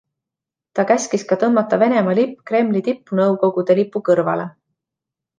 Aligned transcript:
Ta 0.77 0.83
käskis 0.91 1.25
ka 1.31 1.35
tõmmata 1.43 1.77
Venemaa 1.83 2.15
lipp 2.19 2.39
Kremli 2.51 2.81
tippu 2.87 3.19
Nõukogude 3.19 3.75
lipu 3.81 4.01
kõrvale. 4.09 4.49